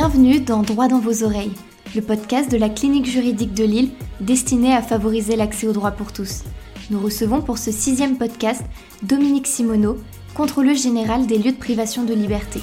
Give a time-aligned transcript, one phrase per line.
[0.00, 1.50] Bienvenue dans Droit dans vos oreilles,
[1.96, 3.90] le podcast de la clinique juridique de Lille
[4.20, 6.44] destiné à favoriser l'accès au droit pour tous.
[6.92, 8.62] Nous recevons pour ce sixième podcast
[9.02, 9.98] Dominique Simoneau,
[10.34, 12.60] contrôleuse générale des lieux de privation de liberté.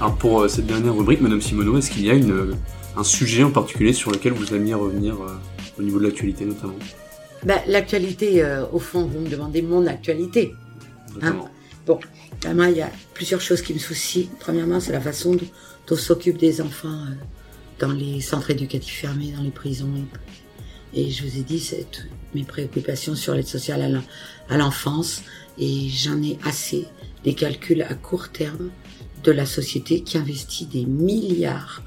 [0.00, 2.56] Alors pour euh, cette dernière rubrique, Madame Simoneau, est-ce qu'il y a une,
[2.96, 6.74] un sujet en particulier sur lequel vous aimiez revenir euh, au niveau de l'actualité notamment
[7.44, 10.54] Ben, L'actualité, euh, au fond, vous me demandez mon actualité.
[11.14, 11.48] notamment
[11.86, 12.00] Bon,
[12.54, 14.26] moi, il y a plusieurs choses qui me soucient.
[14.40, 15.46] Premièrement, c'est la façon dont
[15.90, 17.14] on s'occupe des enfants euh,
[17.78, 19.92] dans les centres éducatifs fermés, dans les prisons.
[20.94, 21.86] Et je vous ai dit, c'est
[22.34, 24.02] mes préoccupations sur l'aide sociale
[24.48, 25.22] à l'enfance.
[25.58, 26.86] Et j'en ai assez
[27.22, 28.70] des calculs à court terme
[29.22, 31.82] de la société qui investit des milliards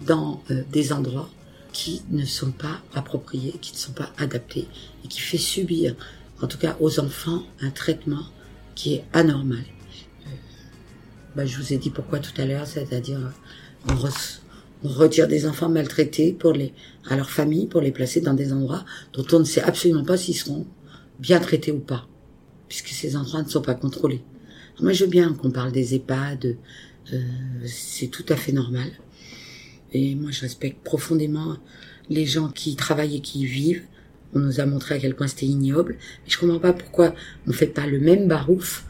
[0.00, 1.30] dans euh, des endroits
[1.76, 4.66] qui ne sont pas appropriés, qui ne sont pas adaptés
[5.04, 5.94] et qui fait subir,
[6.40, 8.24] en tout cas aux enfants, un traitement
[8.74, 9.66] qui est anormal.
[10.26, 10.30] Euh,
[11.34, 14.38] bah, je vous ai dit pourquoi tout à l'heure, c'est-à-dire euh, on, re-
[14.84, 16.72] on retire des enfants maltraités pour les,
[17.10, 20.16] à leur famille pour les placer dans des endroits dont on ne sait absolument pas
[20.16, 20.66] s'ils seront
[21.18, 22.08] bien traités ou pas,
[22.68, 24.22] puisque ces endroits ne sont pas contrôlés.
[24.80, 26.56] Moi, je veux bien qu'on parle des EHPAD,
[27.12, 27.22] euh,
[27.66, 28.90] c'est tout à fait normal.
[29.92, 31.56] Et moi, je respecte profondément
[32.10, 33.82] les gens qui travaillent et qui y vivent.
[34.34, 35.96] On nous a montré à quel point c'était ignoble.
[36.26, 37.14] Et je comprends pas pourquoi
[37.46, 38.84] on fait pas le même barouf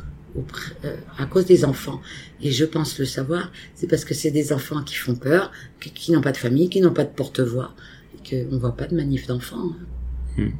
[0.84, 2.00] euh, à cause des enfants.
[2.42, 5.90] Et je pense le savoir, c'est parce que c'est des enfants qui font peur, qui,
[5.90, 7.74] qui n'ont pas de famille, qui n'ont pas de porte-voix,
[8.14, 9.72] et qu'on voit pas de manif d'enfants.
[10.38, 10.42] hein.
[10.42, 10.50] Hmm.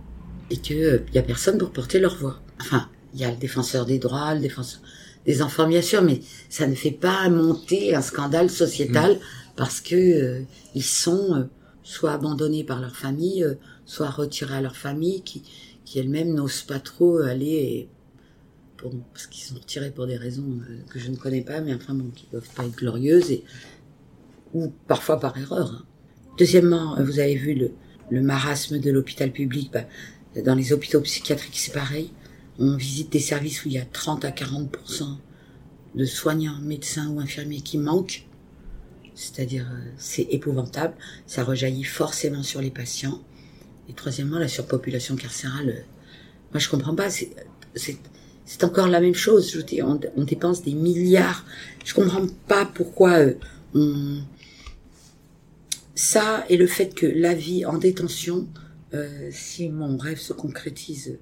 [0.50, 2.40] Et que euh, y a personne pour porter leur voix.
[2.60, 4.80] Enfin, il y a le défenseur des droits, le défenseur
[5.26, 9.18] des enfants, bien sûr, mais ça ne fait pas monter un scandale sociétal
[9.56, 10.42] parce que euh,
[10.74, 11.44] ils sont euh,
[11.82, 13.54] soit abandonnés par leur famille, euh,
[13.84, 15.42] soit retirés à leur famille, qui,
[15.84, 17.88] qui elles-mêmes n'osent pas trop aller
[18.76, 21.74] pour, parce qu'ils sont retirés pour des raisons euh, que je ne connais pas, mais
[21.74, 23.44] enfin bon, qui doivent pas être glorieuses et
[24.54, 25.70] ou parfois par erreur.
[25.72, 25.84] hein.
[26.38, 27.70] Deuxièmement, euh, vous avez vu le,
[28.10, 29.72] le marasme de l'hôpital public.
[29.72, 29.84] bah,
[30.44, 32.10] dans les hôpitaux psychiatriques, c'est pareil.
[32.58, 34.70] On visite des services où il y a 30 à 40
[35.94, 38.26] de soignants, médecins ou infirmiers qui manquent.
[39.16, 40.94] C'est-à-dire, euh, c'est épouvantable.
[41.26, 43.20] Ça rejaillit forcément sur les patients.
[43.88, 45.70] Et troisièmement, la surpopulation carcérale.
[45.70, 45.82] euh,
[46.52, 47.08] moi, je comprends pas.
[47.10, 47.98] C'est,
[48.62, 49.50] encore la même chose.
[49.50, 51.44] Je dire, on, on dépense des milliards.
[51.84, 53.34] Je comprends pas pourquoi euh,
[53.74, 54.22] on...
[55.94, 58.46] ça et le fait que la vie en détention,
[58.94, 61.18] euh, si mon rêve se concrétise,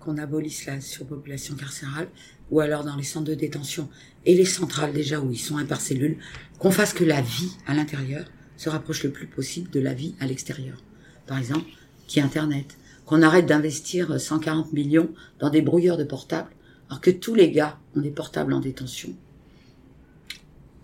[0.00, 2.08] qu'on abolisse la surpopulation carcérale,
[2.50, 3.88] ou alors dans les centres de détention
[4.26, 6.18] et les centrales déjà où ils sont un par cellule,
[6.58, 10.14] qu'on fasse que la vie à l'intérieur se rapproche le plus possible de la vie
[10.20, 10.82] à l'extérieur.
[11.26, 11.70] Par exemple,
[12.10, 12.76] qui Internet.
[13.06, 16.50] Qu'on arrête d'investir 140 millions dans des brouilleurs de portables,
[16.88, 19.10] alors que tous les gars ont des portables en détention.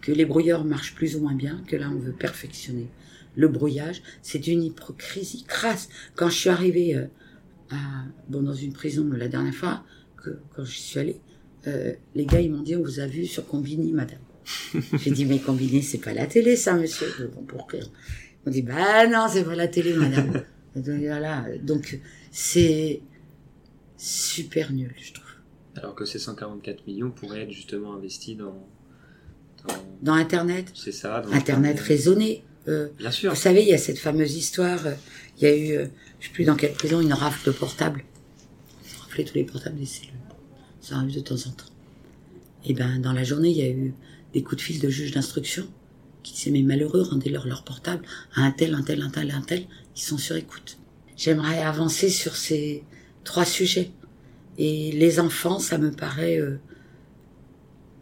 [0.00, 2.88] Que les brouilleurs marchent plus ou moins bien, que là on veut perfectionner
[3.34, 4.02] le brouillage.
[4.22, 5.88] C'est d'une hypocrisie crasse.
[6.14, 7.06] Quand je suis arrivée euh,
[7.70, 9.84] à, bon, dans une prison la dernière fois,
[10.16, 11.20] que, quand je suis allée,
[11.66, 14.18] euh, les gars ils m'ont dit on vous a vu sur Combini, madame.
[15.02, 17.30] J'ai dit mais Combini c'est pas la télé ça, monsieur.
[17.34, 17.88] Bon, pour rire.
[17.90, 20.44] Ils m'ont dit bah non c'est pas la télé, madame.
[20.76, 21.44] Donc, voilà.
[21.62, 21.98] Donc
[22.30, 23.00] c'est
[23.96, 25.24] super nul, je trouve.
[25.76, 28.66] Alors que ces 144 millions pourraient être justement investis dans.
[29.66, 31.20] dans- Dans Internet, C'est ça.
[31.22, 32.44] dans- Internet raisonné.
[32.68, 33.30] Euh, Bien sûr.
[33.30, 34.94] Vous savez, il y a cette fameuse histoire, euh,
[35.38, 35.88] il y a eu,
[36.20, 38.04] je sais plus dans quelle prison, une rafle de portables.
[38.84, 40.12] Ils ont raflé tous les portables des cellules.
[40.86, 41.64] Ça arrive de temps en temps.
[42.64, 43.92] Et ben, dans la journée, il y a eu
[44.32, 45.66] des coups de fil de juges d'instruction
[46.22, 48.04] qui disaient, mais malheureux, rendez-leur leur portable
[48.36, 49.66] à un tel, un tel, un tel, un tel.
[49.96, 50.78] Ils sont sur écoute.
[51.16, 52.84] J'aimerais avancer sur ces
[53.24, 53.90] trois sujets.
[54.58, 56.60] Et les enfants, ça me paraît euh,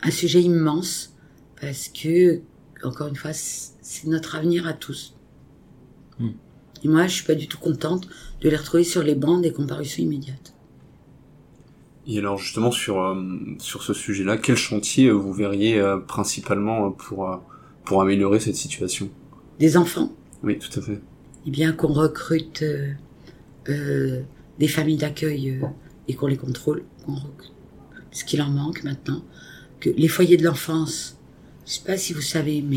[0.02, 1.14] un sujet immense
[1.58, 2.42] parce que,
[2.82, 5.14] encore une fois, c'est notre avenir à tous.
[6.18, 6.32] Hmm.
[6.82, 8.06] Et moi, je suis pas du tout contente
[8.42, 10.53] de les retrouver sur les bancs des comparutions immédiates.
[12.06, 13.14] Et alors justement sur euh,
[13.58, 17.40] sur ce sujet-là, quel chantier euh, vous verriez euh, principalement pour
[17.84, 19.08] pour améliorer cette situation?
[19.58, 20.12] Des enfants,
[20.42, 21.00] Oui, tout à fait.
[21.46, 22.62] eh bien qu'on recrute
[23.68, 24.22] euh,
[24.58, 25.60] des familles d'accueil
[26.08, 27.52] et qu'on les contrôle, qu'on recrute.
[28.10, 29.22] ce qu'il en manque maintenant,
[29.80, 31.16] que les foyers de l'enfance,
[31.66, 32.76] je sais pas si vous savez, mais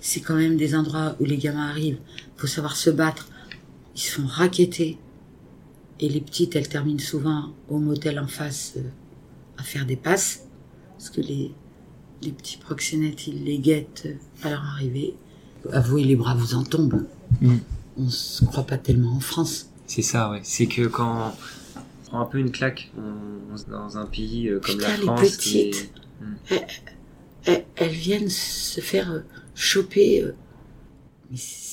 [0.00, 1.98] c'est quand même des endroits où les gamins arrivent,
[2.36, 3.28] faut savoir se battre,
[3.94, 4.98] ils se font raqueter,
[6.04, 8.82] et les petites, elles terminent souvent au motel en face euh,
[9.58, 10.44] à faire des passes,
[10.98, 11.52] parce que les,
[12.22, 14.08] les petits proxénètes, ils les guettent
[14.42, 15.14] à leur arrivée.
[15.72, 17.06] Avouez, les bras vous en tombent.
[17.96, 19.70] on se croit pas tellement en France.
[19.86, 20.40] C'est ça, ouais.
[20.42, 21.34] C'est que quand
[21.76, 24.96] on prend un peu une claque on, on- dans un pays euh, comme Putain, la
[24.96, 25.90] les France, est- petites.
[27.46, 29.20] Elles, elles viennent se faire euh,
[29.54, 30.24] choper.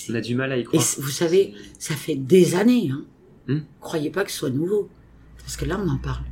[0.09, 0.83] on a du mal à y croire.
[0.99, 2.89] vous savez, ça fait des années.
[2.93, 3.03] Hein.
[3.47, 3.59] Hmm.
[3.79, 4.89] Croyez pas que ce soit nouveau.
[5.39, 6.23] Parce que là, on en parle.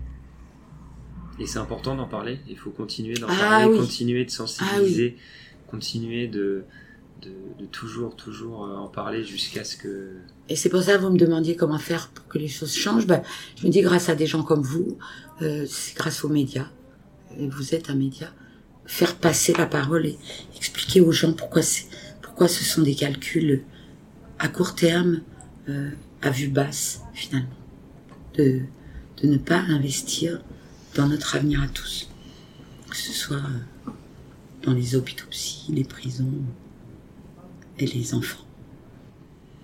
[1.40, 2.40] Et c'est important d'en parler.
[2.50, 3.80] Il faut continuer d'en Ah parler, oui.
[3.80, 5.18] continuer de sensibiliser,
[5.68, 6.64] continuer de,
[7.22, 10.18] de, de toujours, toujours euh, en parler jusqu'à ce que.
[10.50, 13.08] Et c'est pour ça que vous me demandiez comment faire pour que les choses changent.
[13.08, 13.22] Ben,
[13.58, 14.98] je me dis grâce à des gens comme vous,
[15.42, 16.68] euh, c'est grâce aux médias.
[17.40, 18.34] Et vous êtes un média.
[18.86, 20.18] Faire passer la parole et
[20.58, 21.86] expliquer aux gens pourquoi c'est,
[22.22, 23.64] pourquoi ce sont des calculs
[24.40, 25.22] à court terme,
[25.70, 25.90] euh,
[26.21, 27.50] à vue basse finalement,
[28.36, 28.62] de
[29.21, 30.42] de ne pas investir
[30.95, 32.10] dans notre avenir à tous,
[32.89, 33.92] que ce soit euh,
[34.63, 35.00] dans les
[35.30, 36.31] psy, les prisons
[37.77, 38.45] et les enfants.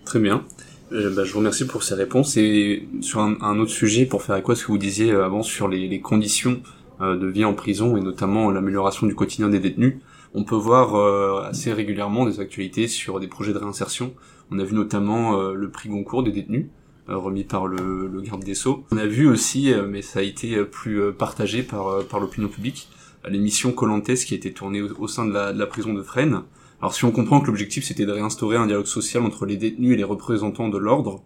[0.03, 0.45] Très bien.
[0.91, 2.37] Euh, bah, je vous remercie pour ces réponses.
[2.37, 5.41] Et sur un, autre sujet, pour faire écho à ce que vous disiez euh, avant
[5.41, 6.61] sur les, conditions
[7.01, 9.95] de vie en prison et notamment l'amélioration du quotidien des détenus,
[10.35, 14.13] on peut voir euh, assez régulièrement des actualités sur des projets de réinsertion.
[14.51, 16.67] On a vu notamment euh, le prix Goncourt des détenus,
[17.09, 18.83] euh, remis par le, garde des Sceaux.
[18.91, 22.89] On a vu aussi, mais ça a été plus partagé par, l'opinion publique,
[23.27, 26.41] l'émission Colantes qui a été tournée au, sein de la, de la prison de Fresnes.
[26.81, 29.93] Alors si on comprend que l'objectif c'était de réinstaurer un dialogue social entre les détenus
[29.93, 31.23] et les représentants de l'ordre,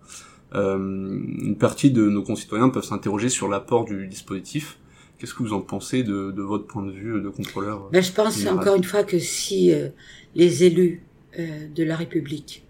[0.53, 4.77] une partie de nos concitoyens peuvent s'interroger sur l'apport du dispositif.
[5.19, 8.11] Qu'est-ce que vous en pensez de, de votre point de vue de contrôleur Ben, je
[8.11, 8.59] pense général.
[8.59, 9.89] encore une fois que si euh,
[10.33, 11.03] les élus
[11.37, 12.65] euh, de la République,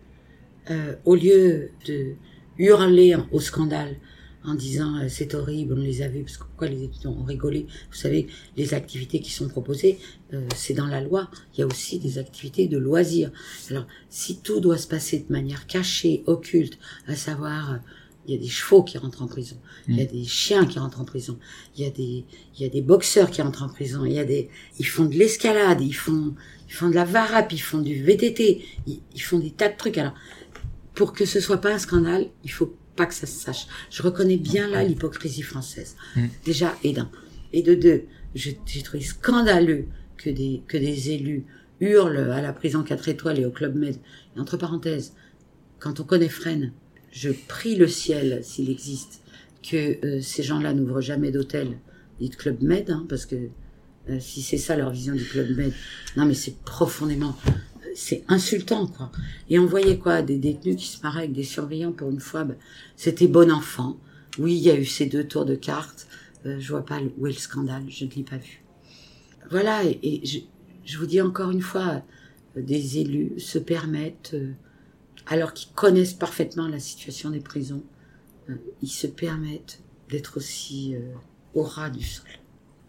[0.71, 2.13] euh, au lieu de
[2.57, 3.95] hurler au scandale
[4.43, 7.23] en disant euh, c'est horrible, on les a vus, parce que pourquoi les étudiants ont
[7.23, 9.99] rigolé Vous savez, les activités qui sont proposées,
[10.33, 11.29] euh, c'est dans la loi.
[11.53, 13.31] Il y a aussi des activités de loisirs.
[13.69, 17.77] Alors, si tout doit se passer de manière cachée, occulte, à savoir, euh,
[18.29, 20.77] il y a des chevaux qui rentrent en prison, il y a des chiens qui
[20.77, 21.39] rentrent en prison,
[21.75, 24.19] il y a des, il y a des boxeurs qui rentrent en prison, il y
[24.19, 26.35] a des, ils font de l'escalade, ils font,
[26.67, 29.77] ils font de la varap, ils font du VTT, ils, ils font des tas de
[29.77, 29.97] trucs.
[29.97, 30.13] Alors,
[30.93, 33.65] pour que ce soit pas un scandale, il faut pas que ça se sache.
[33.89, 35.95] Je reconnais bien là l'hypocrisie française.
[36.15, 36.25] Mm.
[36.45, 37.09] Déjà, et d'un.
[37.51, 38.03] Et de deux,
[38.35, 39.87] j'ai trouvé scandaleux
[40.17, 41.45] que des, que des élus
[41.79, 43.95] hurlent à la prison 4 étoiles et au Club Med.
[44.35, 45.13] Et entre parenthèses,
[45.79, 46.73] quand on connaît Fresnes,
[47.11, 49.21] je prie le ciel, s'il existe,
[49.63, 51.77] que euh, ces gens-là n'ouvrent jamais d'hôtel
[52.21, 53.35] ni de Club Med, hein, parce que
[54.09, 55.73] euh, si c'est ça leur vision du Club Med,
[56.17, 57.35] non mais c'est profondément,
[57.95, 59.11] c'est insultant quoi.
[59.49, 62.43] Et on voyait quoi, des détenus qui se marraient avec des surveillants pour une fois,
[62.43, 62.57] ben,
[62.95, 63.97] c'était bon enfant.
[64.37, 66.07] Oui, il y a eu ces deux tours de cartes.
[66.45, 68.63] Euh, je vois pas où est le scandale, je ne l'ai pas vu.
[69.49, 70.39] Voilà, et, et je,
[70.85, 72.03] je vous dis encore une fois,
[72.57, 74.51] euh, des élus se permettent, euh,
[75.29, 77.83] alors qu'ils connaissent parfaitement la situation des prisons,
[78.49, 80.99] euh, ils se permettent d'être aussi euh,
[81.53, 82.27] au ras du sol.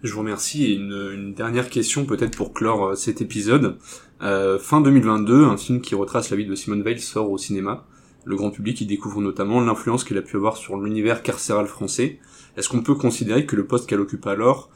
[0.02, 0.64] Je vous remercie.
[0.64, 3.76] Et une, dernière question peut-être pour clore euh, cet épisode.
[4.22, 7.86] Euh, fin 2022, un film qui retrace la vie de Simone Veil sort au cinéma.
[8.24, 12.18] Le grand public y découvre notamment l'influence qu'elle a pu avoir sur l'univers carcéral français.
[12.56, 14.70] Est-ce qu'on peut considérer que le poste qu'elle occupe alors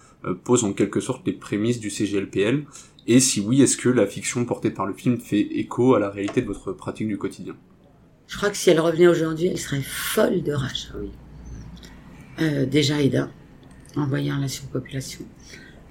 [0.44, 2.64] pose en quelque sorte les prémices du CGLPL
[3.06, 6.08] Et si oui, est-ce que la fiction portée par le film fait écho à la
[6.10, 7.54] réalité de votre pratique du quotidien?
[8.26, 10.90] Je crois que si elle revenait aujourd'hui, elle serait folle de rage.
[10.92, 11.10] Ah oui.
[12.40, 13.30] Euh, déjà Eda,
[13.96, 15.24] en voyant la surpopulation.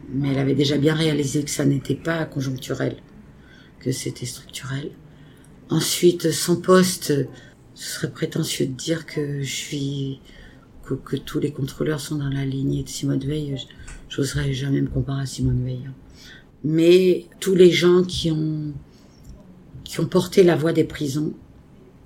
[0.09, 2.97] Mais elle avait déjà bien réalisé que ça n'était pas conjoncturel,
[3.79, 4.91] que c'était structurel.
[5.69, 7.13] Ensuite, son poste,
[7.75, 10.19] ce serait prétentieux de dire que je suis,
[10.83, 13.55] que, que tous les contrôleurs sont dans la lignée de Simone Veil.
[13.57, 13.65] Je-
[14.09, 15.89] J'oserais jamais me comparer à Simone Veil.
[16.63, 18.73] Mais tous les gens qui ont,
[19.83, 21.33] qui ont porté la voix des prisons,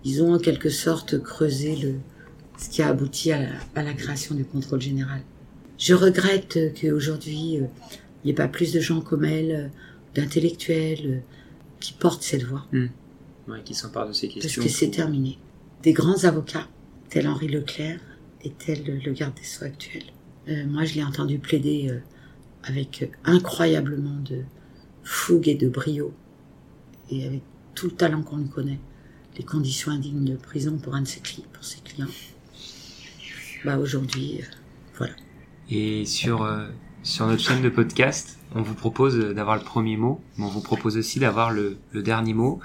[0.04, 1.94] ils ont en quelque sorte creusé le,
[2.58, 5.22] ce qui a abouti à la, à la création du contrôle général.
[5.78, 7.66] Je regrette qu'aujourd'hui, euh,
[8.24, 9.68] il n'y ait pas plus de gens comme elle, euh,
[10.16, 11.20] d'intellectuels, euh,
[11.80, 12.66] qui portent cette voix.
[12.72, 14.64] Ouais, qui s'empare de ces Parce questions.
[14.64, 15.38] que c'est terminé.
[15.84, 16.68] Des grands avocats,
[17.10, 18.00] tels Henri Leclerc
[18.44, 20.04] et tel le garde des Sceaux actuel.
[20.50, 22.00] Euh, moi, je l'ai entendu plaider euh,
[22.64, 24.42] avec incroyablement de
[25.04, 26.14] fougue et de brio,
[27.10, 27.42] et avec
[27.76, 28.80] tout le talent qu'on lui connaît,
[29.38, 32.08] les conditions indignes de prison pour un de ses clients.
[33.66, 34.46] Bah aujourd'hui, euh,
[34.98, 35.14] voilà.
[35.70, 36.68] Et sur, euh,
[37.04, 40.62] sur notre chaîne de podcast, on vous propose d'avoir le premier mot, mais on vous
[40.62, 42.60] propose aussi d'avoir le, dernier mot.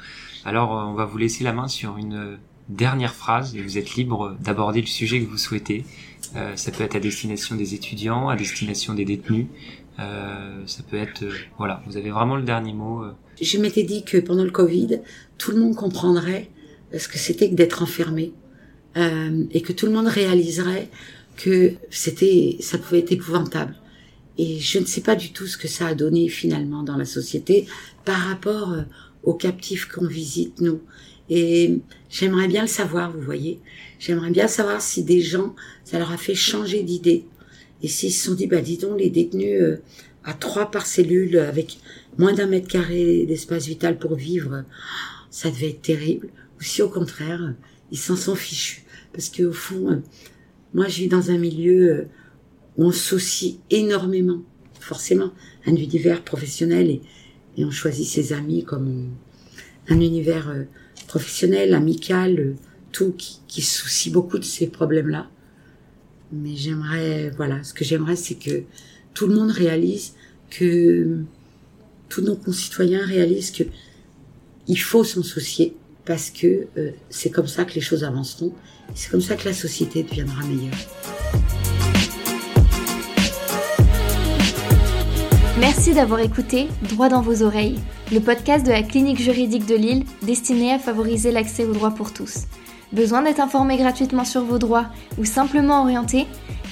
[0.45, 3.95] Alors, euh, on va vous laisser la main sur une dernière phrase et vous êtes
[3.95, 5.85] libre d'aborder le sujet que vous souhaitez.
[6.55, 9.49] Ça peut être à destination des étudiants, à destination des détenus.
[9.99, 13.03] Euh, ça peut être, euh, voilà, vous avez vraiment le dernier mot.
[13.03, 13.13] euh.
[13.41, 15.01] Je m'étais dit que pendant le Covid,
[15.39, 16.51] tout le monde comprendrait
[16.97, 18.33] ce que c'était que d'être enfermé
[18.95, 20.89] et que tout le monde réaliserait
[21.39, 23.75] que c'était, ça pouvait être épouvantable.
[24.37, 27.07] Et je ne sais pas du tout ce que ça a donné finalement dans la
[27.07, 27.67] société
[28.05, 28.75] par rapport
[29.23, 30.81] aux captifs qu'on visite nous.
[31.31, 31.79] Et
[32.11, 33.61] j'aimerais bien le savoir, vous voyez.
[33.99, 37.25] J'aimerais bien savoir si des gens, ça leur a fait changer d'idée.
[37.83, 39.83] Et s'ils se sont dit, bah dis donc, les détenus euh,
[40.25, 41.79] à trois par cellule avec
[42.19, 44.65] moins d'un mètre carré d'espace vital pour vivre,
[45.31, 46.29] ça devait être terrible.
[46.59, 47.55] Ou si au contraire,
[47.91, 48.85] ils s'en sont fichus.
[49.13, 49.97] Parce que au fond, euh,
[50.75, 52.09] moi je vis dans un milieu euh,
[52.77, 54.43] où on s'associe énormément,
[54.81, 55.33] forcément,
[55.67, 57.03] un univers professionnel et,
[57.57, 59.11] et on choisit ses amis comme
[59.89, 60.55] un univers
[61.09, 62.57] professionnel, amical,
[62.93, 65.29] tout qui, qui soucie beaucoup de ces problèmes-là.
[66.33, 68.63] Mais j'aimerais, voilà, ce que j'aimerais, c'est que
[69.15, 70.15] tout le monde réalise
[70.51, 71.19] que
[72.09, 73.65] tous nos concitoyens réalisent que
[74.69, 75.75] il faut s'en soucier
[76.05, 78.53] parce que euh, c'est comme ça que les choses avanceront,
[78.95, 80.75] c'est comme ça que la société deviendra meilleure.
[85.61, 87.79] Merci d'avoir écouté Droit dans vos oreilles,
[88.11, 92.13] le podcast de la clinique juridique de Lille destiné à favoriser l'accès aux droits pour
[92.13, 92.47] tous.
[92.93, 94.87] Besoin d'être informé gratuitement sur vos droits
[95.19, 96.27] ou simplement orienté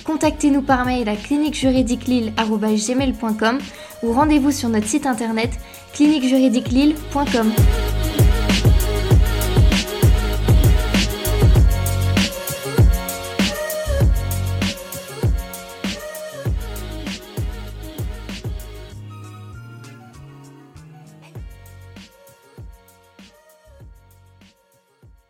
[0.05, 3.59] Contactez-nous par mail à cliniquejuridiquelille.com
[4.03, 5.51] ou rendez-vous sur notre site internet
[5.93, 7.53] cliniquejuridiquelille.com.